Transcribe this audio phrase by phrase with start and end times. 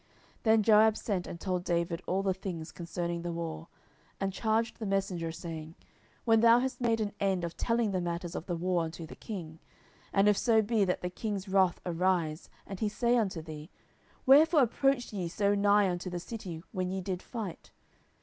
[0.01, 0.07] 10:011:018
[0.43, 3.67] Then Joab sent and told David all the things concerning the war;
[4.15, 5.75] 10:011:019 And charged the messenger, saying,
[6.25, 9.15] When thou hast made an end of telling the matters of the war unto the
[9.15, 9.59] king,
[10.07, 13.69] 10:011:020 And if so be that the king's wrath arise, and he say unto thee,
[14.25, 17.69] Wherefore approached ye so nigh unto the city when ye did fight?